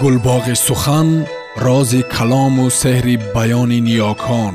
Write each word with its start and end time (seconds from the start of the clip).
гулбоғи 0.00 0.54
сухан 0.56 1.08
рози 1.64 2.02
калому 2.14 2.66
сеҳри 2.82 3.16
баёни 3.34 3.80
ниёкон 3.88 4.54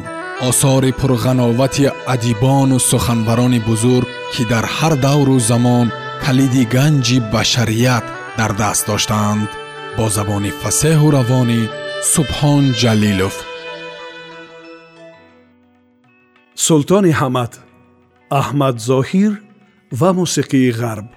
осори 0.50 0.92
пурғановати 1.00 1.86
адибону 2.14 2.78
суханбарони 2.90 3.60
бузург 3.70 4.08
ки 4.34 4.44
дар 4.52 4.66
ҳар 4.76 4.94
давру 5.06 5.38
замон 5.50 5.88
калиди 6.26 6.64
ганҷи 6.76 7.18
башарият 7.34 8.06
дар 8.40 8.52
даст 8.62 8.84
доштаанд 8.90 9.50
бо 9.98 10.06
забони 10.18 10.52
фасеҳу 10.62 11.08
равонӣ 11.18 11.62
субҳон 12.14 12.64
ҷалилов 12.82 13.36
султони 16.68 17.12
ҳамад 17.22 17.52
аҳмад 18.42 18.76
зоҳир 18.90 19.34
ва 20.00 20.10
мусиқии 20.20 20.76
ғарб 20.82 21.08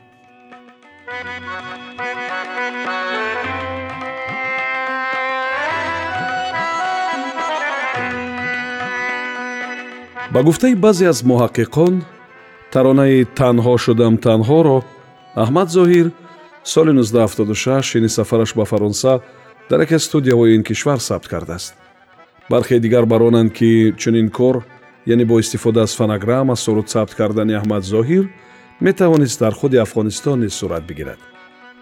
ба 10.32 10.42
гуфтаи 10.42 10.74
баъзе 10.74 11.06
аз 11.06 11.22
муҳаққиқон 11.22 11.94
таронаи 12.72 13.24
танҳо 13.40 13.74
шудам 13.84 14.14
танҳоро 14.26 14.78
аҳмад 15.42 15.68
зоҳир 15.76 16.06
соли 16.64 16.92
1976 16.92 17.82
шини 17.82 18.08
сафараш 18.08 18.54
ба 18.54 18.64
фаронса 18.64 19.20
дар 19.70 19.80
яке 19.80 19.94
аз 19.94 20.02
студияҳои 20.02 20.54
ин 20.56 20.62
кишвар 20.62 20.98
сабт 20.98 21.28
кардааст. 21.28 21.74
Бархе 22.50 22.78
дигар 22.80 23.04
баронанд 23.06 23.52
ки 23.52 23.94
чунин 23.96 24.28
кор 24.30 24.56
яъне 25.06 25.24
бо 25.24 25.38
истифода 25.38 25.82
аз 25.82 25.96
фонограмма 25.96 26.56
суруд 26.56 26.88
сабт 26.90 27.14
кардани 27.14 27.54
аҳмад 27.60 27.82
зоҳир 27.82 28.24
метавонист 28.80 29.40
дар 29.40 29.54
худи 29.60 29.76
афғонистон 29.84 30.38
низ 30.44 30.54
сурат 30.54 30.84
бигирад. 30.86 31.18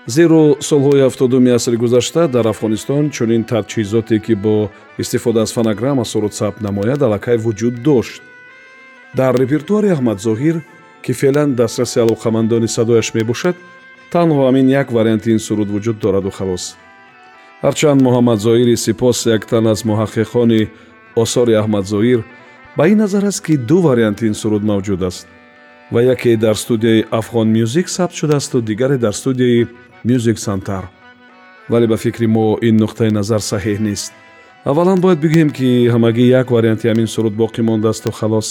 Зеро 0.07 0.57
солҳои 0.71 1.05
ҳафтодуми 1.07 1.51
асри 1.59 1.77
гузашта 1.77 2.29
дар 2.29 2.47
афғонистон 2.53 3.11
чунин 3.17 3.43
таҷҳизоте 3.53 4.17
ки 4.25 4.35
бо 4.35 4.71
истифода 4.99 5.43
аз 5.43 5.53
фонограмма 5.53 6.05
суруд 6.05 6.35
сабт 6.35 6.61
намояд 6.61 7.03
аллакай 7.03 7.37
вуҷуд 7.37 7.83
дошт 7.83 8.23
дар 9.19 9.33
репертуари 9.43 9.89
аҳмад 9.97 10.19
зоҳир 10.27 10.57
ки 11.05 11.13
феълан 11.21 11.51
дастраси 11.61 11.99
алоқамандони 12.05 12.69
садояш 12.77 13.09
мебошад 13.19 13.57
танҳо 14.13 14.41
ҳамин 14.47 14.67
як 14.81 14.89
варианти 14.97 15.29
ин 15.35 15.41
суруд 15.47 15.69
вуҷуд 15.75 15.97
дораду 16.05 16.31
халос. 16.39 16.65
Ҳарчанд 17.65 18.01
муҳаммад 18.07 18.39
зоҳири 18.47 18.77
сипос 18.85 19.19
як 19.37 19.43
тан 19.51 19.65
аз 19.73 19.81
муҳаққиқони 19.91 20.61
осори 21.23 21.55
аҳмад 21.63 21.85
зоҳир 21.93 22.21
ба 22.77 22.83
ин 22.93 22.99
назар 23.03 23.25
аст 23.31 23.41
ки 23.47 23.55
ду 23.69 23.79
варианти 23.89 24.25
ин 24.31 24.35
суруд 24.43 24.63
мавҷуд 24.71 25.01
аст. 25.11 25.27
Ва 25.93 26.01
яке 26.15 26.37
дар 26.45 26.57
студияи 26.65 27.07
афғон 27.19 27.49
мюзик 27.57 27.87
сабт 27.97 28.15
шудаасту 28.21 28.57
дигаре 28.69 28.97
дар 29.05 29.15
студияи 29.21 29.69
мюзик 30.09 30.39
сантар 30.47 30.85
вале 31.73 31.87
ба 31.93 31.97
фикри 32.05 32.27
мо 32.27 32.59
ин 32.69 32.77
нуқтаи 32.83 33.11
назар 33.19 33.41
саҳеҳ 33.51 33.79
нест. 33.89 34.13
Аввалан 34.71 34.99
бояд 35.01 35.19
бигӯем 35.25 35.51
ки 35.57 35.69
ҳамагӣ 35.95 36.25
як 36.41 36.47
варианти 36.57 36.89
ҳамин 36.91 37.09
суруд 37.15 37.35
боқӣ 37.43 37.61
мондаасту 37.69 38.11
халос 38.21 38.49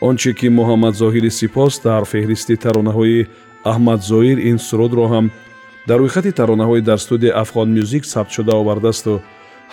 он 0.00 0.16
чи 0.16 0.32
ки 0.34 0.48
муҳаммад 0.48 0.94
зоҳири 0.94 1.30
сипос 1.30 1.80
дар 1.84 2.04
феҳристи 2.12 2.56
таронаҳои 2.64 3.26
аҳмад 3.64 4.00
зоҳир 4.10 4.38
ин 4.50 4.58
сурудро 4.58 5.06
ҳам 5.12 5.26
дар 5.88 5.98
рӯйхати 6.04 6.32
таронаҳои 6.38 6.80
дар 6.88 6.98
студияи 6.98 7.36
афғон 7.42 7.68
мюзик 7.76 8.04
сабтшуда 8.04 8.52
овардаасту 8.62 9.22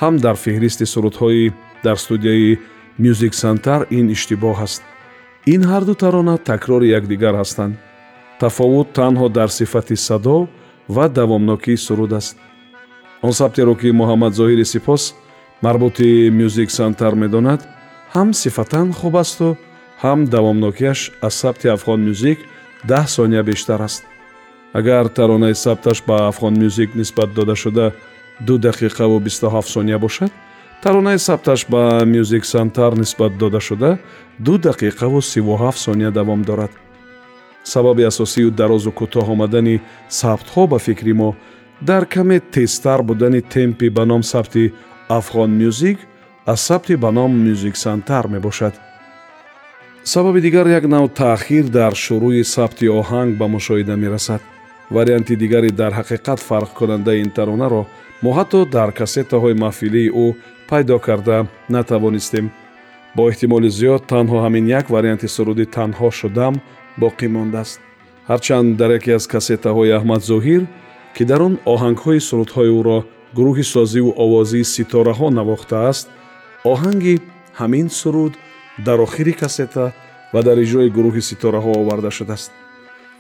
ҳам 0.01 0.15
дар 0.25 0.35
феҳристи 0.43 0.85
сурудҳои 0.93 1.51
дар 1.85 1.97
студияи 2.05 2.59
мюзик 3.03 3.33
сантар 3.33 3.81
ин 3.97 4.05
иштибоҳ 4.15 4.57
аст. 4.65 4.81
Ин 5.53 5.61
ҳарду 5.71 5.93
тарона 5.95 6.35
такрори 6.37 6.87
якдигар 6.99 7.35
ҳастанд. 7.41 7.73
Тафовут 8.39 8.87
танҳо 8.99 9.27
дар 9.37 9.49
сифати 9.59 9.95
садо 10.07 10.37
ва 10.95 11.05
давомнокии 11.19 11.77
суруд 11.85 12.13
аст. 12.19 12.35
Он 13.21 13.33
сабтеро 13.39 13.75
ки 13.75 13.89
муҳаммад 13.99 14.33
зоҳири 14.39 14.65
сипос 14.73 15.03
марбути 15.61 16.29
мюзик 16.39 16.69
сантар 16.71 17.13
медонад 17.23 17.61
ҳам 18.15 18.29
сифатан 18.43 18.87
хуб 18.99 19.15
асту 19.23 19.57
ҳам 20.03 20.19
давомнокияш 20.25 20.99
аз 21.27 21.33
сабти 21.41 21.67
афғон 21.75 22.01
мюзик 22.07 22.39
даҳ 22.91 23.05
сония 23.07 23.43
бештар 23.43 23.81
аст. 23.81 24.03
Агар 24.73 25.05
таронаи 25.17 25.55
сабташ 25.55 26.03
ба 26.07 26.15
афғон 26.31 26.55
мюзик 26.63 26.95
нисбат 26.95 27.33
дода 27.33 27.55
шуда 27.55 27.93
ду 28.47 28.57
дақиқаву 28.57 29.19
бисту 29.19 29.47
ҳафт 29.47 29.69
сония 29.69 29.99
бошад 29.99 30.31
таронаи 30.83 31.19
сабташ 31.19 31.65
ба 31.69 32.03
мюзик 32.05 32.45
сантар 32.45 32.91
нисбат 33.01 33.37
дода 33.37 33.59
шуда 33.59 33.99
ду 34.39 34.53
дақиқаву 34.57 35.21
сиву 35.21 35.55
ҳафт 35.63 35.79
сония 35.79 36.11
давом 36.11 36.41
дорад. 36.43 36.71
Сабаби 37.63 38.03
асосию 38.03 38.51
дарозу 38.51 38.91
кӯтоҳ 38.91 39.27
омадани 39.33 39.81
сабтҳо 40.09 40.67
ба 40.67 40.77
фикри 40.79 41.13
мо 41.13 41.35
дар 41.81 42.05
каме 42.05 42.39
тезтар 42.39 43.01
будани 43.03 43.41
темпи 43.41 43.87
ба 43.89 44.05
ном 44.05 44.23
сабти 44.23 44.73
афғон 45.09 45.51
мюзик 45.61 45.97
аз 46.45 46.59
сабти 46.61 46.95
ба 46.95 47.11
ном 47.11 47.31
мюзик 47.45 47.75
сантар 47.77 48.27
мебошад 48.27 48.73
сабаби 50.03 50.41
дигар 50.41 50.67
як 50.67 50.83
нав 50.83 51.09
таъхир 51.09 51.63
дар 51.63 51.93
шурӯъи 51.95 52.43
сабти 52.43 52.87
оҳанг 52.87 53.37
ба 53.37 53.47
мушоҳида 53.47 53.95
мерасад. 53.95 54.41
Варианти 54.91 55.35
дигари 55.35 55.71
дар 55.71 55.91
ҳақиқат 55.99 56.39
фарқкунандаи 56.49 57.21
ин 57.23 57.29
таронаро 57.37 57.85
мо 58.23 58.31
ҳатто 58.37 58.59
дар 58.75 58.89
кассетаҳои 58.99 59.59
маҳфилии 59.63 60.13
ӯ 60.23 60.27
пайдо 60.69 60.99
карда 60.99 61.37
натавонистем. 61.69 62.45
Бо 63.15 63.21
эҳтимоли 63.31 63.69
зиёд 63.79 64.01
танҳо 64.11 64.37
ҳамин 64.45 64.65
як 64.79 64.85
варианти 64.89 65.27
суруди 65.35 65.65
танҳо 65.77 66.09
шудам 66.19 66.53
боқӣ 67.01 67.27
мондааст. 67.35 67.79
Ҳарчанд 68.29 68.77
дар 68.79 68.91
яке 68.99 69.11
аз 69.19 69.25
кассетаҳои 69.33 69.95
аҳмад 69.99 70.21
зоҳир 70.31 70.61
ки 71.15 71.23
дар 71.29 71.41
он 71.47 71.53
оҳангҳои 71.73 72.19
сурудҳои 72.29 72.71
ӯро 72.79 72.99
гурӯҳи 73.37 73.63
созиву 73.73 74.11
овозии 74.23 74.69
ситораҳо 74.75 75.27
навохтааст 75.39 76.05
оҳанги 76.73 77.15
ҳамин 77.59 77.87
суруд 78.01 78.33
дар 78.77 78.99
охири 78.99 79.33
кассета 79.33 79.93
ва 80.33 80.41
дар 80.43 80.57
иҷрои 80.65 80.89
гурӯҳи 80.97 81.21
ситораҳо 81.29 81.71
оварда 81.81 82.11
шудааст. 82.11 82.51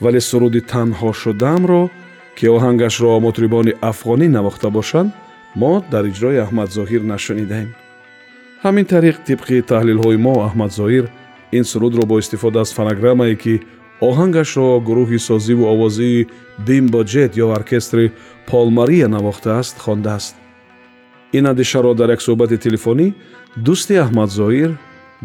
Вале 0.03 0.21
суруди 0.29 0.61
танҳо 0.73 1.09
шудаамро 1.21 1.83
ки 2.37 2.45
оҳангашро 2.55 3.19
мутрибони 3.27 3.73
афғонӣ 3.89 4.27
навохта 4.37 4.69
бошанд 4.77 5.09
мо 5.61 5.73
дар 5.91 6.03
иҷрои 6.11 6.41
аҳмад 6.45 6.69
зоҳир 6.77 7.01
нашунидаем 7.13 7.69
ҳамин 8.63 8.85
тариқ 8.93 9.15
тибқи 9.27 9.55
таҳлилҳои 9.71 10.17
мо 10.25 10.33
аҳмад 10.47 10.71
зоҳир 10.79 11.05
ин 11.57 11.63
сурудро 11.71 12.03
бо 12.09 12.15
истифода 12.23 12.59
аз 12.65 12.69
фонограммае 12.77 13.35
ки 13.43 13.53
оҳангашро 14.09 14.67
гурӯҳи 14.87 15.19
созиву 15.29 15.65
овозии 15.73 16.27
бимбоҷет 16.67 17.31
ё 17.43 17.47
оркестри 17.57 18.05
полмария 18.49 19.07
навохтааст 19.15 19.75
хондааст. 19.85 20.35
Ин 21.37 21.45
андешаро 21.51 21.91
дар 21.99 22.09
як 22.15 22.21
суҳбати 22.27 22.57
телефонӣ 22.65 23.07
дӯсти 23.65 23.95
аҳмад 24.03 24.29
зоҳир 24.39 24.71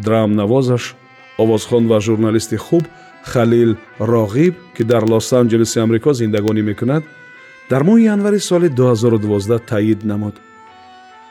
драмнавозаш 0.05 0.95
овозхон 1.37 1.87
ва 1.87 1.99
журналисти 1.99 2.55
хуб 2.55 2.83
халил 3.23 3.77
роғиб 3.99 4.53
ки 4.75 4.83
дар 4.83 5.03
лос-анҷелеси 5.03 5.79
амрико 5.79 6.13
зиндагонӣ 6.13 6.61
мекунад 6.61 7.03
дар 7.69 7.81
моҳи 7.83 8.03
январи 8.13 8.39
соли 8.39 8.69
2012 8.69 9.59
таъид 9.71 10.03
намуд 10.03 10.35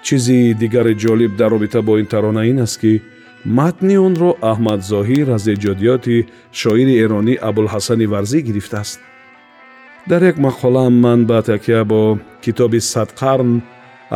чизи 0.02 0.54
дигари 0.54 0.94
ҷолиб 0.94 1.36
дар 1.36 1.50
робита 1.50 1.82
бо 1.82 1.98
ин 1.98 2.06
тарона 2.06 2.46
ин 2.46 2.58
аст 2.60 2.80
ки 2.80 3.02
матни 3.44 3.96
онро 3.98 4.30
аҳмад 4.52 4.80
зоҳир 4.92 5.26
аз 5.36 5.44
эҷодиёти 5.54 6.26
шоири 6.60 6.94
эронӣ 7.04 7.34
абулҳасани 7.48 8.06
варзӣ 8.12 8.38
гирифтааст 8.48 9.00
дар 10.10 10.22
як 10.30 10.36
мақолаам 10.48 10.94
ман 11.04 11.20
ба 11.30 11.42
такя 11.42 11.84
бо 11.84 12.18
китоби 12.44 12.80
садқарн 12.94 13.52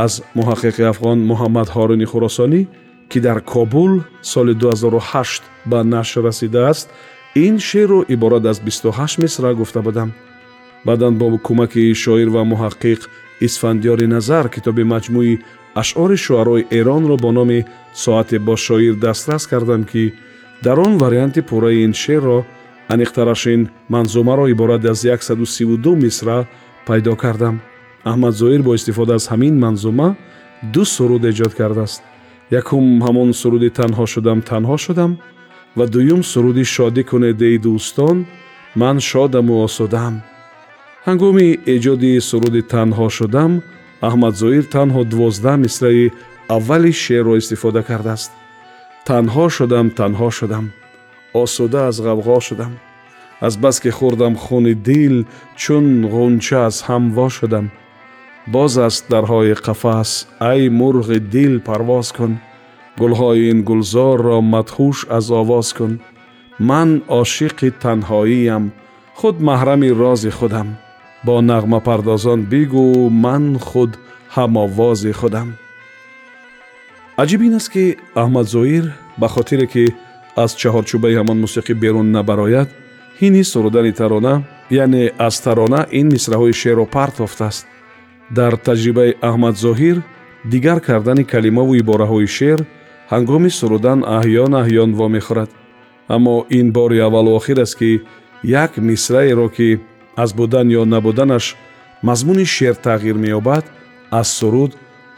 аз 0.04 0.12
муҳаққиқи 0.38 0.82
афғон 0.92 1.18
муҳаммад 1.30 1.68
ҳоруни 1.76 2.06
хуросонӣ 2.12 2.60
ки 3.08 3.20
дар 3.20 3.40
кобул 3.40 4.02
соли 4.22 4.54
2008 4.54 5.42
ба 5.66 5.84
нашр 5.84 6.22
расидааст 6.22 6.90
ин 7.34 7.58
шеърро 7.58 8.04
иборат 8.08 8.44
аз 8.46 8.60
28 8.60 9.22
мисра 9.22 9.54
гуфта 9.54 9.82
будам. 9.82 10.12
Баъдан 10.86 11.14
бо 11.14 11.38
кӯмаки 11.38 11.94
шоир 11.94 12.28
ва 12.28 12.42
муҳаққиқ 12.44 13.00
исфандиёри 13.46 14.06
назар 14.06 14.48
китоби 14.48 14.84
маҷмӯи 14.92 15.40
ашъори 15.74 16.16
шуъарои 16.16 16.66
эронро 16.78 17.16
бо 17.16 17.32
номи 17.32 17.64
соате 17.94 18.38
бо 18.38 18.56
шоир 18.56 18.94
дастрас 18.94 19.46
кардам 19.46 19.84
ки 19.84 20.12
дар 20.64 20.78
он 20.78 20.98
варианти 20.98 21.42
пурраи 21.42 21.84
ин 21.84 21.94
шеърро 21.94 22.44
аниқтараш 22.92 23.42
ин 23.54 23.68
манзумаро 23.88 24.48
иборат 24.48 24.84
аз 24.84 25.04
132 25.04 25.94
мисра 25.94 26.46
пайдо 26.86 27.16
кардам. 27.16 27.60
Аҳмад 28.04 28.34
зоир 28.34 28.62
бо 28.62 28.74
истифода 28.74 29.14
аз 29.14 29.28
ҳамин 29.32 29.54
манзума 29.64 30.08
ду 30.72 30.84
суруд 30.84 31.24
эҷод 31.30 31.52
кардааст 31.54 32.02
якум 32.60 32.86
ҳамон 33.06 33.30
суруди 33.40 33.70
танҳо 33.78 34.04
шудам 34.12 34.38
танҳо 34.50 34.76
шудам 34.84 35.12
ва 35.78 35.84
дуюм 35.94 36.20
суруди 36.32 36.64
шодӣ 36.74 37.02
кунедеи 37.10 37.56
дӯстон 37.64 38.16
ман 38.80 38.96
шодаму 39.10 39.54
осудаам 39.66 40.14
ҳангоми 41.06 41.48
эҷоди 41.74 42.12
суруди 42.28 42.62
танҳо 42.74 43.06
шудам 43.18 43.52
аҳмад 44.08 44.34
зоир 44.42 44.64
танҳо 44.76 45.00
дувоздаҳ 45.12 45.56
мисраи 45.64 46.12
аввали 46.56 46.92
шеърро 47.04 47.34
истифода 47.40 47.82
кардааст 47.88 48.30
танҳо 49.08 49.46
шудам 49.56 49.86
танҳо 49.98 50.28
шудам 50.38 50.64
осуда 51.42 51.80
аз 51.90 51.96
ғавғо 52.06 52.38
шудам 52.48 52.72
аз 53.46 53.54
бас 53.62 53.76
ки 53.82 53.90
хӯрдам 53.98 54.34
хуни 54.44 54.74
дил 54.88 55.16
чун 55.62 55.86
ғунча 56.12 56.58
аз 56.68 56.76
ҳам 56.86 57.04
во 57.16 57.26
шудам 57.38 57.66
боз 58.46 58.78
аст 58.78 59.04
дарҳои 59.08 59.54
қафас 59.54 60.26
ай 60.40 60.68
мурғи 60.68 61.18
дил 61.34 61.60
парвоз 61.60 62.12
кун 62.16 62.32
гулҳои 62.98 63.50
ин 63.50 63.62
гулзорро 63.68 64.40
мадхуш 64.40 65.06
аз 65.16 65.30
овоз 65.30 65.72
кун 65.72 65.92
ман 66.58 66.90
ошиқи 67.20 67.68
танҳоиям 67.82 68.64
худ 69.18 69.36
маҳрами 69.48 69.90
рози 70.02 70.30
худам 70.38 70.68
бо 71.26 71.34
нағмапардозон 71.50 72.40
бигӯ 72.52 73.10
ман 73.24 73.44
худ 73.68 73.92
ҳамовози 74.34 75.12
худам 75.20 75.48
аҷиб 77.22 77.40
ин 77.46 77.54
аст 77.60 77.68
ки 77.74 77.84
аҳмадзоир 78.22 78.84
ба 79.20 79.28
хотире 79.34 79.66
ки 79.72 79.84
аз 80.44 80.50
чаҳорчӯбаи 80.60 81.18
ҳамон 81.20 81.38
мусиқӣ 81.44 81.72
берун 81.82 82.08
набарояд 82.16 82.68
ҳини 83.20 83.42
сурудани 83.52 83.92
тарона 84.00 84.34
яъне 84.82 85.04
аз 85.26 85.34
тарона 85.44 85.80
ин 85.98 86.06
мисраҳои 86.14 86.58
шеъро 86.62 86.84
партофтааст 86.96 87.66
дар 88.38 88.52
таҷрибаи 88.66 89.16
аҳмадзоҳир 89.28 89.96
дигар 90.52 90.78
кардани 90.88 91.24
калимаву 91.32 91.72
ибораҳои 91.82 92.28
шеър 92.36 92.60
ҳангоми 93.12 93.50
сурудан 93.58 93.98
аҳён 94.18 94.52
аҳён 94.62 94.90
вомехӯрад. 94.98 95.50
Аммо 96.14 96.36
ин 96.58 96.66
бори 96.76 96.98
аввалу 97.06 97.30
охир 97.38 97.58
аст 97.64 97.76
ки 97.80 97.90
як 98.64 98.70
мисраеро 98.88 99.48
ки 99.56 99.68
аз 100.22 100.30
будан 100.38 100.66
ё 100.80 100.82
набуданаш 100.84 101.44
мазмуни 102.02 102.44
шеър 102.56 102.76
тағйир 102.86 103.16
меёбад 103.24 103.64
аз 104.10 104.28
суруд 104.38 104.72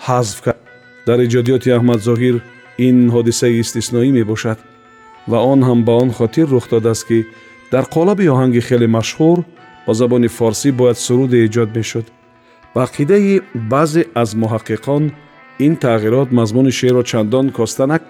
ҳазф 0.06 0.38
кард 0.44 0.62
дар 1.06 1.18
иҷодиёти 1.26 1.68
аҳмадзоҳир 1.78 2.36
ин 2.86 2.96
ҳодисаи 3.14 3.60
истисноӣ 3.62 4.10
мебошад 4.18 4.58
ва 5.30 5.38
он 5.52 5.60
ҳам 5.68 5.80
ба 5.86 5.92
он 6.02 6.10
хотир 6.18 6.46
рух 6.54 6.64
додааст 6.74 7.04
ки 7.08 7.18
дар 7.72 7.84
қолаби 7.94 8.30
оҳанги 8.34 8.60
хеле 8.68 8.86
машҳур 8.98 9.38
бо 9.86 9.92
забони 10.00 10.28
форсӣ 10.38 10.68
бояд 10.80 10.98
суруде 11.06 11.38
эҷод 11.46 11.70
мешуд 11.78 12.06
ба 12.74 12.80
ақидаи 12.86 13.40
баъзе 13.54 14.02
аз 14.14 14.30
муҳаққиқон 14.42 15.02
ин 15.66 15.74
тағйирот 15.84 16.28
мазмуни 16.38 16.72
шеърро 16.78 17.02
чандон 17.02 17.46
коста 17.50 17.86
нак 17.86 18.02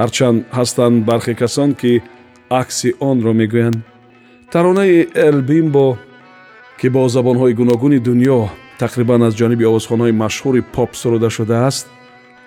ҳарчанд 0.00 0.38
ҳастанд 0.56 1.04
бархе 1.08 1.34
касон 1.34 1.70
ки 1.80 1.92
акси 2.60 2.88
онро 3.10 3.32
мегӯянд. 3.40 3.78
Таронаи 4.52 5.08
элбимбо 5.14 5.86
ки 6.78 6.88
бо 6.94 7.02
забонҳои 7.16 7.54
гуногуни 7.60 7.98
дуньё 8.08 8.40
тақрибан 8.82 9.20
аз 9.26 9.34
ҷониби 9.40 9.68
овозхонҳои 9.70 10.18
машҳури 10.22 10.62
поп 10.74 10.90
суруда 11.00 11.30
шудааст 11.36 11.86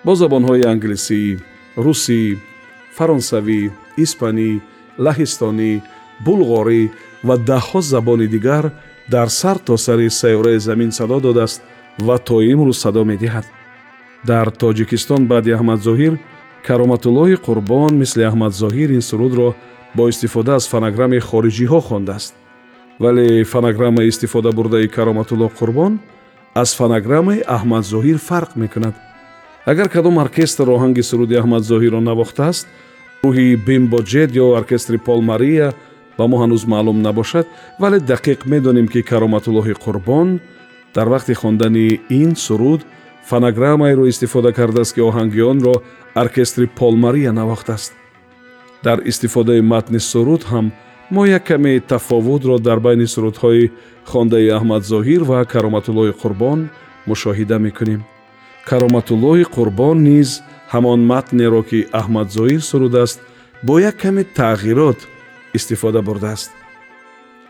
бо 0.05 0.11
забонҳои 0.21 0.67
англисӣ 0.71 1.19
русӣ 1.83 2.21
фаронсавӣ 2.97 3.59
испанӣ 4.03 4.49
лаҳистонӣ 5.05 5.71
булғорӣ 6.25 6.81
ва 7.27 7.35
даҳҳо 7.49 7.81
забони 7.81 8.27
дигар 8.27 8.71
дар 9.13 9.27
сар 9.29 9.57
то 9.67 9.77
сари 9.77 10.07
сайёраи 10.21 10.59
замин 10.59 10.91
садо 10.91 11.19
додааст 11.19 11.61
ва 12.07 12.17
то 12.27 12.35
имрӯз 12.53 12.77
садо 12.83 13.03
медиҳад. 13.11 13.45
Дар 14.29 14.47
тоҷикистон 14.61 15.21
баъди 15.31 15.51
аҳмадзоҳир 15.57 16.13
кароматуллоҳи 16.67 17.41
қурбон 17.47 17.91
мисли 18.01 18.23
аҳмадзоҳир 18.29 18.89
ин 18.97 19.01
сурудро 19.09 19.49
бо 19.95 20.03
истифода 20.09 20.51
аз 20.55 20.65
фонограммаи 20.73 21.25
хориҷиҳо 21.29 21.79
хондааст. 21.89 22.33
Вале 22.99 23.43
фонограммаи 23.43 24.07
истифода 24.07 24.51
бурдаи 24.51 24.87
кароматулло 24.87 25.47
қурбон 25.59 25.93
аз 26.55 26.69
фонограммаи 26.79 27.43
аҳмадзоҳир 27.55 28.17
фарқ 28.29 28.51
мекунад. 28.55 28.95
Агар 29.65 29.89
кадом 29.89 30.17
оркестр 30.17 30.65
оҳанги 30.75 31.03
суруди 31.09 31.35
аҳмадзоҳирро 31.41 31.99
навохтааст 32.09 32.67
рӯҳи 33.23 33.47
бимбоҷет 33.67 34.29
ё 34.43 34.45
оркестри 34.59 34.97
пол 34.97 35.21
мария 35.31 35.67
ба 36.21 36.27
мо 36.31 36.37
ҳанӯз 36.43 36.63
маълум 36.73 36.97
набошад 37.07 37.45
вале 37.81 37.97
дақиқ 38.11 38.39
медонем 38.53 38.87
ки 38.93 39.01
кароматуллоҳи 39.11 39.73
қурбон 39.83 40.27
дар 40.95 41.07
вақти 41.13 41.33
хондани 41.41 41.87
ин 42.21 42.31
суруд 42.45 42.81
фонограммаеро 43.29 44.03
истифода 44.11 44.49
кардааст 44.59 44.93
ки 44.95 45.01
оҳанги 45.09 45.41
онро 45.51 45.73
оркестри 46.23 46.65
пол 46.79 46.93
мария 47.05 47.31
навохтааст 47.39 47.91
дар 48.85 48.97
истифодаи 49.11 49.61
матни 49.73 49.99
суруд 50.11 50.41
ҳам 50.51 50.65
мо 51.13 51.25
як 51.37 51.43
каме 51.49 51.79
тафовутро 51.91 52.55
дар 52.67 52.79
байни 52.85 53.07
сурудҳои 53.13 53.71
хондаи 54.11 54.53
аҳмадзоҳир 54.57 55.21
ва 55.29 55.39
кароматуллоҳи 55.53 56.17
қурбон 56.21 56.59
мушоҳида 57.09 57.57
мекунем 57.65 58.01
кароматуллоҳи 58.69 59.45
қурбон 59.55 59.97
низ 60.09 60.29
ҳамон 60.73 60.99
матнеро 61.11 61.61
ки 61.69 61.79
аҳмадзоир 61.99 62.61
сурудааст 62.71 63.19
бо 63.67 63.73
як 63.89 63.95
каме 64.03 64.23
тағйирот 64.39 64.99
истифода 65.53 66.01
бурдааст 66.01 66.51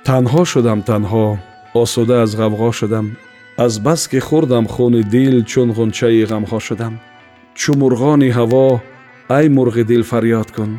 танҳо 0.07 0.43
шудам 0.51 0.79
танҳо 0.89 1.27
осуда 1.73 2.15
аз 2.25 2.31
ғавғо 2.41 2.69
шудам 2.79 3.05
аз 3.57 3.73
бас 3.79 4.07
ки 4.11 4.19
хӯрдам 4.27 4.65
хуни 4.73 5.03
дил 5.03 5.35
чун 5.51 5.69
ғунчаи 5.77 6.23
ғамҳо 6.31 6.59
шудам 6.67 6.93
чу 7.59 7.71
мурғони 7.81 8.29
ҳаво 8.37 8.81
ай 9.37 9.45
мурғи 9.55 9.83
дил 9.91 10.03
фарёд 10.11 10.49
кун 10.55 10.71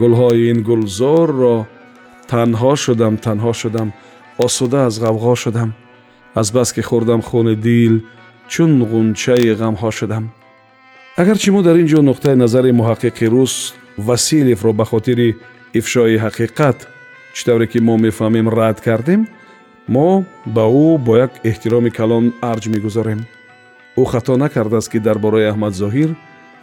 гулҳои 0.00 0.50
ин 0.50 0.58
гулзорро 0.68 1.56
танҳо 2.30 2.72
шудам 2.84 3.14
танҳо 3.26 3.52
шудам 3.62 3.88
осуда 4.46 4.78
аз 4.88 4.94
ғавғо 5.04 5.34
шудам 5.42 5.70
аз 6.40 6.48
бас 6.56 6.68
ки 6.74 6.82
хӯрдам 6.88 7.20
хуни 7.28 7.54
дил 7.56 7.94
чун 8.52 8.72
ғунчаи 8.90 9.50
ғамҳо 9.60 9.90
шудам 9.98 10.24
агарчи 11.20 11.50
мо 11.50 11.60
дар 11.62 11.76
ин 11.82 11.88
ҷо 11.92 12.00
нуқтаи 12.10 12.34
назари 12.42 12.70
муҳаққиқи 12.80 13.26
рус 13.34 13.74
василевро 13.98 14.72
ба 14.72 14.84
хотири 14.84 15.36
ифшои 15.78 16.16
ҳақиқат 16.24 16.78
чӣ 17.34 17.42
тавре 17.46 17.66
ки 17.72 17.78
мо 17.86 17.94
мефаҳмем 18.06 18.48
рад 18.58 18.78
кардем 18.86 19.22
мо 19.94 20.24
ба 20.54 20.64
ӯ 20.86 20.88
бо 21.06 21.12
як 21.26 21.32
эҳтироми 21.50 21.90
калон 21.98 22.24
арҷ 22.50 22.64
мегузорем 22.74 23.20
ӯ 24.00 24.04
хато 24.12 24.32
накардааст 24.42 24.88
ки 24.92 24.98
дар 25.06 25.18
бораи 25.24 25.50
аҳмадзоҳир 25.52 26.10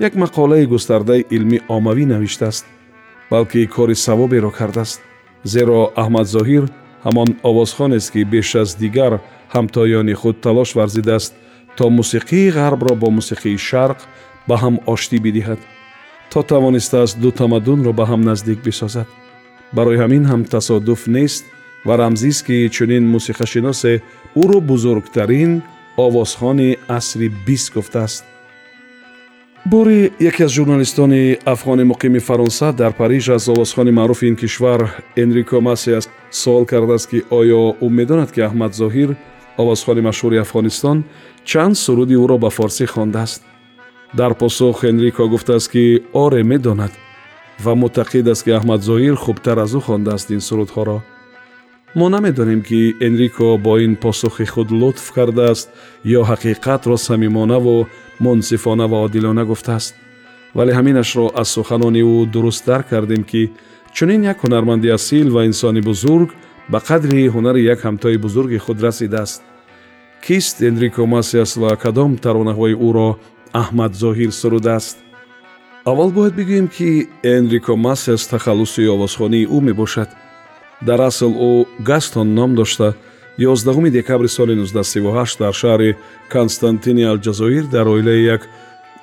як 0.08 0.14
мақолаи 0.24 0.70
густардаи 0.74 1.26
илмӣ 1.36 1.58
оммавӣ 1.76 2.06
навиштааст 2.14 2.66
балки 3.32 3.68
кори 3.76 3.96
савоберо 4.06 4.52
кардааст 4.60 5.00
зеро 5.54 5.80
аҳмадзоҳир 6.02 6.64
ҳамон 7.06 7.30
овозхонест 7.50 8.12
ки 8.14 8.22
беш 8.34 8.50
аз 8.62 8.70
дигар 8.84 9.14
ҳамтоёни 9.56 10.14
худ 10.22 10.36
талош 10.46 10.70
варзидааст 10.80 11.34
то 11.78 11.84
мусиқии 12.00 12.54
ғарбро 12.58 12.94
бо 13.02 13.08
мусиқии 13.18 13.58
шарқ 13.70 14.00
ба 14.48 14.56
ҳам 14.64 14.76
оштӣ 14.94 15.18
бидиҳад 15.26 15.60
то 16.32 16.44
тавонистааст 16.44 17.20
ду 17.20 17.32
тамаддунро 17.32 17.92
ба 17.94 18.06
ҳам 18.06 18.22
наздик 18.22 18.60
бисозад. 18.64 19.08
Барои 19.74 19.98
ҳамин 19.98 20.24
ҳам 20.32 20.42
тасодуф 20.46 21.08
нест 21.08 21.46
ва 21.86 21.98
рамзист 21.98 22.46
ки 22.46 22.70
чунин 22.76 23.04
мусиқашиносе 23.16 24.02
ӯро 24.44 24.60
бузургтарин 24.70 25.62
овозхони 25.98 26.78
асри 26.88 27.28
бист 27.46 27.74
гуфтааст. 27.74 28.24
Бори 29.66 30.12
яке 30.20 30.44
аз 30.44 30.52
журналистони 30.52 31.38
афғони 31.46 31.84
муқими 31.84 32.20
фаронса 32.20 32.72
дар 32.74 32.94
париж 32.94 33.30
аз 33.30 33.48
овозхони 33.48 33.92
маъруфи 33.92 34.28
ин 34.28 34.36
кишвар 34.36 35.04
энрико 35.18 35.62
масиас 35.62 36.10
суол 36.32 36.66
кардааст 36.66 37.10
ки 37.10 37.24
оё 37.30 37.76
ӯ 37.82 37.90
медонад 37.90 38.32
ки 38.32 38.42
аҳмад 38.42 38.72
зоҳир 38.74 39.16
овозхони 39.58 40.02
машҳури 40.02 40.40
афғонистон 40.40 41.04
чанд 41.44 41.76
суруди 41.78 42.16
ӯро 42.16 42.38
ба 42.38 42.50
форсӣ 42.50 42.86
хондааст 42.86 43.44
дар 44.14 44.34
посух 44.36 44.84
энрико 44.84 45.28
гуфтааст 45.28 45.72
ки 45.72 46.04
оре 46.14 46.44
медонад 46.44 46.92
ва 47.64 47.76
муътақид 47.76 48.28
аст 48.32 48.44
ки 48.44 48.52
аҳмадзоҳир 48.52 49.16
хубтар 49.16 49.58
аз 49.58 49.74
ӯ 49.74 49.82
хондааст 49.82 50.30
ин 50.32 50.42
сурудҳоро. 50.42 51.00
Мо 51.96 52.10
намедонем 52.10 52.62
ки 52.62 52.96
энрико 53.02 53.58
бо 53.58 53.78
ин 53.80 53.96
посухи 53.96 54.46
худ 54.46 54.72
лутф 54.72 55.12
кардааст 55.12 55.70
ё 56.06 56.22
ҳақиқатро 56.32 56.98
самимонаву 56.98 57.88
мунсифона 58.20 58.88
ва 58.88 58.98
одилона 59.06 59.46
гуфтааст. 59.46 59.96
Вале 60.56 60.74
ҳаминашро 60.74 61.32
аз 61.42 61.50
суханони 61.50 62.02
ӯ 62.04 62.26
дуруст 62.34 62.66
дарк 62.66 62.90
кардем 62.90 63.24
ки 63.24 63.52
чунин 63.96 64.24
як 64.24 64.38
ҳунарманди 64.44 64.90
асил 64.98 65.28
ва 65.36 65.46
инсони 65.46 65.82
бузург 65.82 66.30
ба 66.70 66.80
қадри 66.80 67.30
ҳунари 67.36 67.62
як 67.74 67.80
ҳамтои 67.86 68.18
бузурги 68.18 68.58
худ 68.58 68.82
расидааст. 68.82 69.42
Кист 70.26 70.62
энрико 70.62 71.06
масиас 71.06 71.58
ва 71.58 71.76
кадом 71.76 72.18
таронаҳои 72.18 72.76
ӯро 72.88 73.10
аҳмад 73.54 73.94
зоҳир 73.94 74.32
сурудааст. 74.32 74.98
Аввал 75.86 76.12
бояд 76.12 76.34
бигӯем 76.36 76.68
ки 76.68 77.08
энрико 77.24 77.76
масес 77.76 78.28
тахаллуси 78.28 78.88
овозхонии 78.96 79.50
ӯ 79.56 79.60
мебошад. 79.68 80.10
Дар 80.88 81.00
асл 81.10 81.34
ӯ 81.50 81.66
гастон 81.80 82.36
ном 82.36 82.56
дошта. 82.56 82.96
11 83.38 83.92
декабри 83.92 84.28
соли 84.28 84.54
1938 84.56 85.40
дар 85.40 85.54
шаҳри 85.54 85.96
константини 86.30 87.04
алҷазоир 87.04 87.66
дар 87.76 87.88
оилаи 87.88 88.24
як 88.36 88.42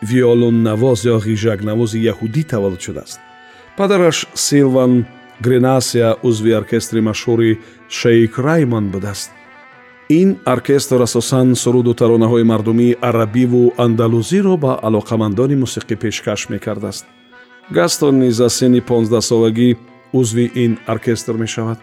виолоннавоз 0.02 1.00
ё 1.04 1.16
ғижакнавози 1.26 1.98
яҳудӣ 2.12 2.42
таваллуд 2.52 2.80
шудааст. 2.86 3.20
Падараш 3.76 4.26
силван 4.34 5.06
гренасия 5.40 6.16
узви 6.22 6.52
оркестри 6.60 7.00
машҳури 7.00 7.58
шейк 7.88 8.38
раймон 8.38 8.90
будааст 8.94 9.30
ин 10.08 10.36
оркестр 10.44 11.02
асосан 11.02 11.54
суруду 11.54 11.94
таронаҳои 11.94 12.44
мардумии 12.44 12.96
арабиву 13.00 13.72
андалузиро 13.78 14.56
ба 14.56 14.78
алоқамандони 14.82 15.56
мусиқӣ 15.56 15.96
пешкаш 15.96 16.48
мекардааст. 16.48 17.06
Гастон 17.70 18.18
низ 18.18 18.40
аз 18.40 18.54
синни 18.58 18.80
понздаҳсолагӣ 18.80 19.76
узви 20.12 20.50
ин 20.54 20.78
оркестр 20.86 21.32
мешавад. 21.32 21.78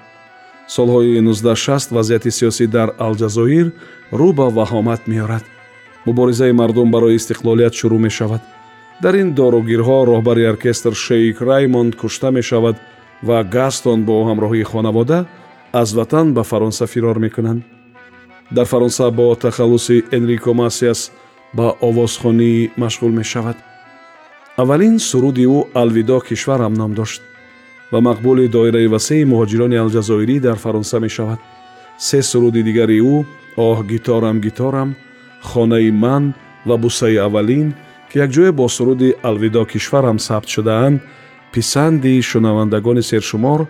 Солҳои 0.68 1.18
1960 1.18 1.92
вазъияти 1.92 2.32
сиёсӣ 2.32 2.68
дар 2.68 2.90
алҷазоир 3.00 3.72
рӯ 4.14 4.34
ба 4.34 4.48
ваҳомат 4.50 5.02
меорад. 5.08 5.44
Муборизаи 6.06 6.52
мардум 6.52 6.92
барои 6.92 7.18
истиқлолият 7.18 7.74
шурӯъ 7.74 7.98
мешавад. 7.98 8.42
Дар 9.02 9.16
ин 9.16 9.34
доругирҳо 9.34 10.06
роҳбари 10.06 10.50
оркестр 10.54 10.94
шейк 10.94 11.42
раймонд 11.42 11.96
кушта 11.96 12.32
мешавад 12.32 12.76
ва 13.24 13.44
гастон 13.44 14.06
бо 14.06 14.16
ҳамроҳии 14.30 14.70
хонавода 14.72 15.26
аз 15.74 15.94
ватан 15.94 16.34
ба 16.34 16.44
фаронса 16.44 16.86
фирор 16.88 17.18
мекунанд 17.20 17.81
дар 18.52 18.66
фаронса 18.66 19.12
бо 19.12 19.36
тахаллуси 19.36 20.04
энрико 20.12 20.54
масиас 20.54 21.12
ба 21.54 21.76
овозхонӣ 21.82 22.72
машғул 22.78 23.12
мешавад. 23.12 23.58
Аввалин 24.58 25.00
суруди 25.00 25.46
ӯ 25.46 25.68
алвидо 25.74 26.20
кишварам 26.20 26.74
ном 26.74 26.94
дошт 26.94 27.22
ва 27.92 28.00
мақбули 28.00 28.48
доираи 28.48 28.88
васеи 28.88 29.26
муҳоҷирони 29.26 29.82
алҷазоирӣ 29.84 30.40
дар 30.40 30.58
фаронса 30.58 31.00
мешавад. 31.00 31.40
Се 31.98 32.22
суруди 32.22 32.64
дигари 32.64 33.00
ӯ 33.00 33.26
оҳ 33.58 33.78
гиторам 33.92 34.38
гиторам 34.42 34.96
хонаи 35.42 35.92
ман 35.92 36.34
ва 36.66 36.78
бусаи 36.78 37.18
аввалин 37.18 37.74
ки 38.10 38.20
якҷоя 38.26 38.52
бо 38.52 38.70
суруди 38.70 39.16
алвидо 39.24 39.66
кишварам 39.66 40.20
сабт 40.20 40.48
шудаанд 40.50 41.02
писанди 41.54 42.22
шунавандагони 42.22 43.02
сершумор 43.02 43.68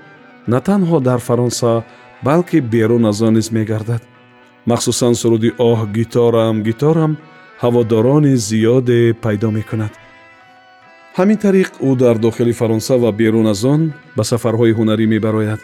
на 0.48 0.60
танҳо 0.68 1.00
дар 1.00 1.20
фаронса 1.20 1.84
балки 2.24 2.60
берун 2.60 3.06
аз 3.06 3.22
он 3.22 3.34
низ 3.34 3.52
мегардад 3.52 4.02
махсусан 4.66 5.14
суруди 5.16 5.50
оҳ 5.70 5.80
гиторам 5.98 6.64
гиторам 6.64 7.12
ҳаводорони 7.64 8.34
зиёде 8.48 9.14
пайдо 9.24 9.50
мекунад. 9.58 9.94
Ҳамин 11.18 11.38
тариқ 11.46 11.70
ӯ 11.88 11.92
дар 12.04 12.16
дохили 12.26 12.54
фаронса 12.62 12.96
ва 12.98 13.12
берун 13.12 13.48
аз 13.54 13.64
он 13.74 13.82
ба 14.18 14.24
сафарҳои 14.32 14.74
ҳунарӣ 14.80 15.06
мебарояд. 15.16 15.62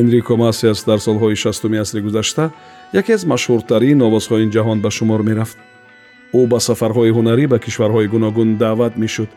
Энрико 0.00 0.36
масиас 0.36 0.84
дар 0.88 0.98
солҳои 1.06 1.36
шастуми 1.42 1.78
асри 1.84 2.00
гузашта 2.06 2.44
яке 3.00 3.12
аз 3.14 3.22
машҳуртарин 3.32 3.98
овозҳои 4.08 4.50
ҷаҳон 4.54 4.78
ба 4.84 4.90
шумор 4.96 5.20
мерафт. 5.28 5.56
Ӯ 6.38 6.40
ба 6.52 6.58
сафарҳои 6.68 7.14
ҳунарӣ 7.16 7.44
ба 7.52 7.58
кишварҳои 7.64 8.08
гуногун 8.14 8.48
даъват 8.62 8.94
мешуд. 9.02 9.30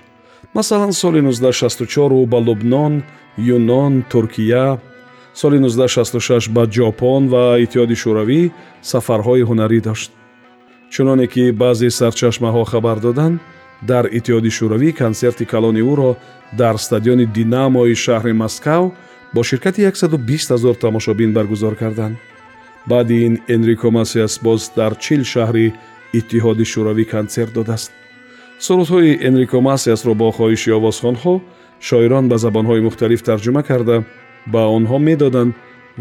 Масалан 0.54 0.94
соли 1.02 1.22
1964 1.22 2.12
ӯ 2.22 2.26
ба 2.34 2.40
лубнон 2.48 3.04
юнон 3.38 3.94
туркия 4.12 4.80
соли 5.40 5.58
1966 5.60 6.50
ба 6.56 6.64
ҷопон 6.76 7.24
ва 7.34 7.46
иттиҳоди 7.64 7.96
шӯравӣ 8.04 8.42
сафарҳои 8.92 9.44
ҳунарӣ 9.50 9.80
дошт. 9.88 10.12
Чуноне 10.94 11.28
ки 11.34 11.44
баъзе 11.62 11.90
сарчашмаҳо 12.00 12.64
хабар 12.72 12.98
доданд 13.06 13.38
дар 13.90 14.06
иттиҳоди 14.18 14.52
шӯравӣ 14.58 14.90
консерти 15.02 15.46
калони 15.54 15.82
ӯро 15.92 16.12
дар 16.62 16.76
стадиони 16.86 17.26
динамои 17.38 17.96
шаҳри 18.06 18.34
москав 18.44 18.84
бо 19.34 19.42
ширкати 19.50 19.82
120 19.86 20.58
0 20.58 20.74
тамошобин 20.86 21.34
баргузор 21.34 21.76
карданд. 21.76 22.16
Баъди 22.88 23.16
ин 23.28 23.36
энрико 23.56 23.92
масиас 23.92 24.40
боз 24.46 24.62
дар 24.78 24.94
чил 25.04 25.22
шаҳри 25.34 25.74
иттиҳоди 26.20 26.66
шӯравӣ 26.72 27.06
консерт 27.14 27.54
додааст. 27.54 27.92
Сурудҳои 28.66 29.20
энрико 29.28 29.58
масиасро 29.62 30.14
бо 30.22 30.28
хоҳиши 30.38 30.72
овозхонҳо 30.80 31.36
шоирон 31.88 32.26
ба 32.32 32.38
забонҳои 32.46 32.86
мухталиф 32.88 33.22
тарҷума 33.30 33.64
карда 33.70 33.98
ба 34.54 34.62
онҳо 34.78 34.98
медоданд 35.10 35.54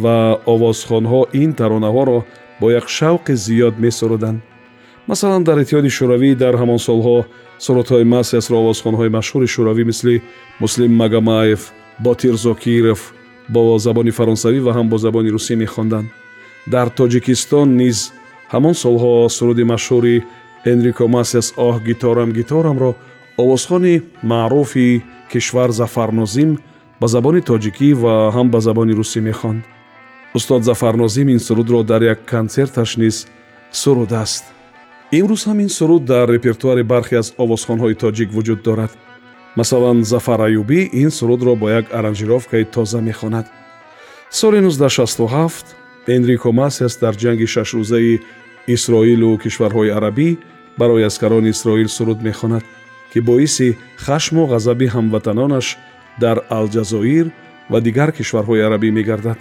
ва 0.05 0.19
овозхонҳо 0.55 1.21
ин 1.43 1.51
таронаҳоро 1.61 2.19
бо 2.61 2.67
як 2.81 2.87
шавқи 2.99 3.35
зиёд 3.47 3.75
месуруданд 3.85 4.39
масалан 5.09 5.43
дар 5.45 5.59
иттиҳоди 5.63 5.91
шӯравӣ 5.99 6.31
дар 6.43 6.55
ҳамон 6.61 6.81
солҳо 6.89 7.17
сурудҳои 7.65 8.05
масиасро 8.15 8.57
овозхонҳои 8.63 9.15
машҳури 9.19 9.49
шӯравӣ 9.55 9.83
мисли 9.91 10.17
муслим 10.63 10.93
магомаев 11.03 11.61
ботир 12.07 12.35
зокиров 12.47 13.01
бо 13.49 13.79
забони 13.79 14.13
фаронсавӣ 14.19 14.61
ва 14.67 14.73
ҳам 14.77 14.87
бо 14.93 14.97
забони 14.99 15.31
русӣ 15.37 15.55
мехонданд. 15.65 16.09
Дар 16.73 16.89
тоҷикистон 16.99 17.69
низ 17.83 17.99
ҳамон 18.53 18.75
солҳо 18.85 19.29
суруди 19.37 19.65
машҳури 19.73 20.17
энрико 20.73 21.05
масиас 21.17 21.49
оҳ 21.67 21.77
гиторам 21.89 22.31
гиторамро 22.39 22.91
овозхони 23.43 24.03
маъруфи 24.23 25.03
кишвар 25.33 25.71
зафарнозим 25.81 26.51
ба 27.01 27.07
забони 27.15 27.41
тоҷикӣ 27.51 27.89
ва 28.03 28.15
ҳам 28.35 28.49
ба 28.55 28.61
забони 28.61 28.93
русӣ 28.99 29.21
мехонд. 29.29 29.63
Устод 30.37 30.63
зафарнозим 30.65 31.29
ин 31.35 31.41
сурудро 31.47 31.83
дар 31.91 32.03
як 32.03 32.21
консерташ 32.33 32.91
низ 33.03 33.17
сурудааст 33.83 34.45
имрӯз 35.19 35.43
ҳам 35.49 35.59
ин 35.65 35.71
суруд 35.79 36.03
дар 36.05 36.27
репертуари 36.35 36.83
бархе 36.93 37.17
аз 37.23 37.29
овозхонҳои 37.43 37.99
тоҷик 38.03 38.31
вуҷуд 38.37 38.61
дорад. 38.69 38.93
Масалан 39.59 39.99
зафар 40.13 40.41
аюбӣ 40.49 40.81
ин 41.03 41.11
сурудро 41.19 41.53
бо 41.61 41.67
як 41.81 41.87
аранҷировкаи 41.99 42.65
тоза 42.75 43.01
мехонад. 43.01 43.47
Соли 44.31 44.59
1967 44.61 45.65
энрико 46.17 46.53
масиас 46.53 46.97
дар 47.03 47.15
ҷанги 47.23 47.47
шашрӯзаи 47.55 48.21
исроилу 48.75 49.39
кишварҳои 49.43 49.95
арабӣ 49.99 50.29
барои 50.79 51.03
аскарони 51.11 51.51
исроил 51.51 51.89
суруд 51.89 52.23
мехонад 52.23 52.65
ки 53.13 53.19
боиси 53.21 53.77
хашму 54.05 54.43
ғазаби 54.53 54.87
ҳамватанонаш 54.95 55.67
дар 56.21 56.37
алҷазоир 56.59 57.27
ва 57.71 57.81
дигар 57.81 58.11
кишварҳои 58.13 58.65
арабӣ 58.67 58.91
мегардад 58.99 59.39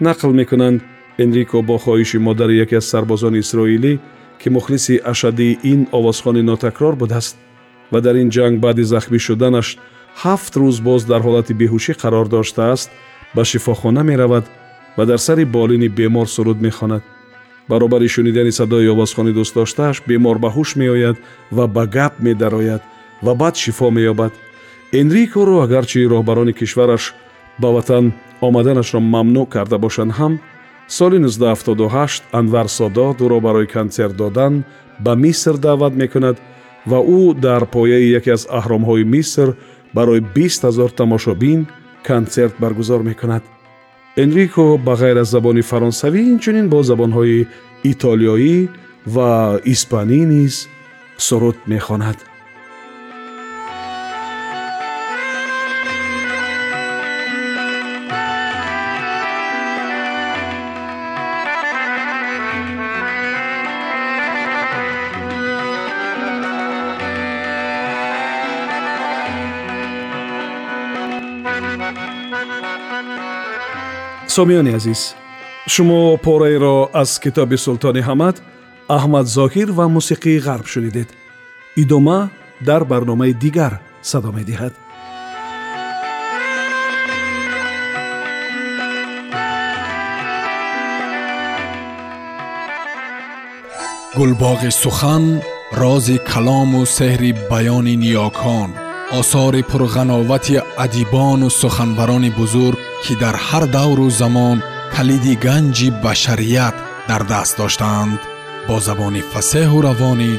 нақл 0.00 0.32
мекунанд 0.40 0.80
энрико 1.18 1.62
бо 1.62 1.76
хоҳиши 1.84 2.18
модари 2.18 2.56
яке 2.64 2.76
аз 2.76 2.86
сарбозони 2.92 3.38
исроилӣ 3.44 3.92
ки 4.40 4.48
мухлиси 4.56 5.00
ашадии 5.12 5.58
ин 5.72 5.80
овозхони 5.98 6.42
нотакрор 6.42 6.94
будааст 7.02 7.36
ва 7.92 8.00
дар 8.00 8.14
ин 8.22 8.28
ҷанг 8.36 8.56
баъди 8.64 8.84
захмӣ 8.92 9.18
шуданаш 9.26 9.68
ҳафт 10.22 10.52
рӯз 10.60 10.76
боз 10.88 11.02
дар 11.10 11.20
ҳолати 11.26 11.52
беҳушӣ 11.60 11.92
қарор 12.02 12.26
доштааст 12.34 12.90
ба 13.34 13.42
шифохона 13.50 14.02
меравад 14.10 14.44
ва 14.96 15.04
дар 15.06 15.18
сари 15.26 15.44
болини 15.44 15.88
бемор 15.88 16.26
суруд 16.34 16.58
мехонад 16.66 17.02
баробари 17.68 18.08
шунидани 18.08 18.52
садои 18.52 18.88
овозхони 18.94 19.32
дӯстдоштааш 19.38 19.96
бемор 20.08 20.36
ба 20.38 20.48
ҳуш 20.56 20.70
меояд 20.76 21.16
ва 21.56 21.64
ба 21.66 21.84
гап 21.86 22.12
медарояд 22.26 22.82
ва 23.22 23.34
баъд 23.34 23.54
шифо 23.62 23.90
меёбад 23.90 24.32
энрикоро 24.92 25.62
агарчи 25.64 26.08
роҳбарони 26.12 26.52
кишвараш 26.52 27.14
ба 27.60 27.68
ватан 27.76 28.12
омаданашро 28.46 29.00
мамнӯъ 29.14 29.44
карда 29.54 29.78
бошанд 29.78 30.12
ҳам 30.18 30.32
соли 30.88 31.18
1978 31.18 32.22
анвар 32.32 32.66
содод 32.68 33.16
ӯро 33.24 33.40
барои 33.40 33.66
консерт 33.66 34.16
додан 34.16 34.64
ба 35.04 35.12
миср 35.16 35.54
даъват 35.66 35.94
мекунад 36.02 36.36
ва 36.90 36.98
ӯ 37.18 37.34
дар 37.34 37.62
пояи 37.66 38.10
яке 38.18 38.30
аз 38.32 38.46
аҳромҳои 38.58 39.04
миср 39.04 39.48
барои 39.94 40.20
20 40.20 40.70
0 40.70 40.90
тамошобин 41.00 41.66
консерт 42.06 42.54
баргузор 42.58 43.02
мекунад. 43.02 43.42
Энрико 44.16 44.78
ба 44.86 44.94
ғайр 45.00 45.20
аз 45.20 45.28
забони 45.30 45.62
фаронсавӣ 45.62 46.20
инчунин 46.34 46.68
бо 46.68 46.82
забонҳои 46.82 47.46
итолиёӣ 47.84 48.68
ва 49.06 49.60
испанӣ 49.64 50.20
низ 50.32 50.68
суруд 51.16 51.56
мехонад 51.66 52.29
сомиёни 74.35 74.71
азиз 74.79 75.01
шумо 75.73 76.17
пораеро 76.25 76.89
аз 77.01 77.19
китоби 77.23 77.57
султони 77.65 78.01
ҳамад 78.09 78.35
аҳмад 78.97 79.25
зоҳир 79.37 79.69
ва 79.77 79.85
мусиқии 79.97 80.43
ғарб 80.47 80.65
шунидед 80.73 81.09
идома 81.83 82.19
дар 82.67 82.81
барномаи 82.91 83.33
дигар 83.43 83.73
садо 84.01 84.31
медиҳад 84.37 84.73
гулбоғи 94.17 94.71
сухан 94.83 95.23
рози 95.81 96.17
калому 96.31 96.81
сеҳри 96.97 97.31
баёни 97.51 97.95
ниёкон 98.03 98.69
осори 99.12 99.62
пурғановати 99.62 100.62
адибону 100.76 101.50
суханбарони 101.50 102.30
бузург 102.30 102.78
ки 103.04 103.14
дар 103.22 103.36
ҳар 103.46 103.64
давру 103.76 104.10
замон 104.10 104.62
калиди 104.94 105.34
ганҷи 105.46 105.88
башарият 106.04 106.76
дар 107.08 107.22
даст 107.32 107.56
доштаанд 107.60 108.20
бо 108.68 108.76
забони 108.86 109.22
фасеҳу 109.32 109.78
равонӣ 109.86 110.32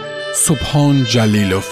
субҳон 0.46 0.96
ҷалилов. 1.14 1.68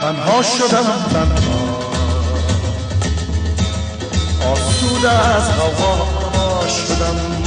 Танҳо 0.00 0.38
шудам 0.54 0.88
танҳо. 1.12 1.58
Осуда 4.52 5.14
аз 5.36 5.46
ҳаво 5.58 5.92
шудам 6.76 7.41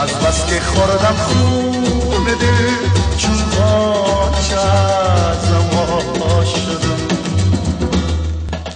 از 0.00 0.10
بس 0.10 0.46
که 0.46 0.60
خوردم 0.60 1.16
خون 1.16 2.24
بده 2.24 2.52
چون 3.18 3.36
پاچه 3.36 4.60
از 4.60 5.50
ما 5.72 6.44
شدم. 6.44 7.06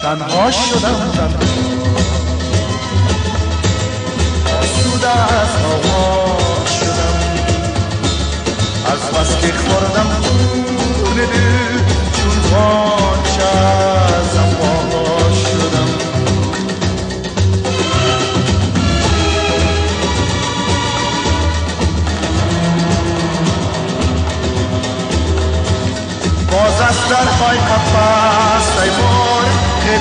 تنها 0.01 0.51
شدم 0.51 1.13
تنها 1.17 1.57
آسوده 4.61 5.09
از 5.09 5.49
هوا 5.63 6.37
شدم. 6.81 7.17
از 8.87 9.11
بس 9.11 9.41
که 9.41 9.53
خوردم 9.53 10.26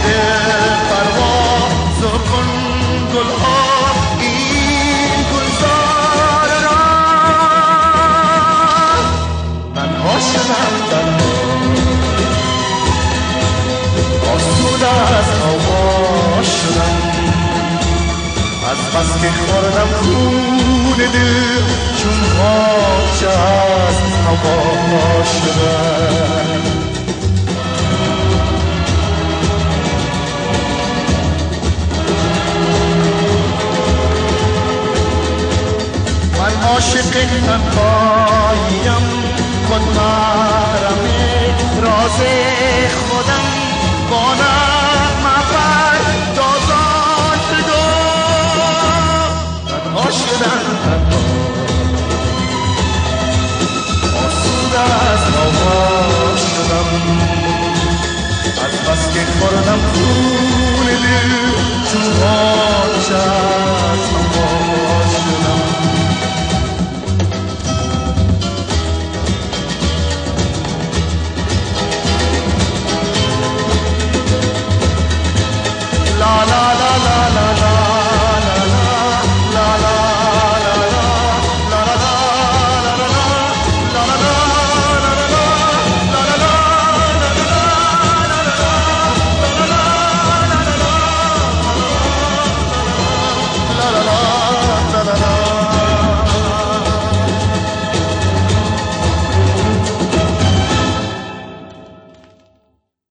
Yeah. 0.04 0.35
کن 39.70 39.82
مرم 39.96 41.00
راز 41.82 42.20
خودم 43.10 43.46
با 44.10 44.34
نغم 44.34 45.26
اول 45.26 46.02
دازان 46.36 47.40
بگو 47.52 47.86
تنها 49.68 50.12
شدن 50.12 50.66
تنها 50.86 51.26
آسود 54.28 54.76
از 54.76 55.24
آواز 55.36 56.40
شدم. 56.40 56.90
از 58.66 58.74
بس 58.90 59.14
که 59.14 59.26
خوردم 59.40 59.80
خون 59.94 60.86
دل 60.86 61.32
چوبان 61.92 63.02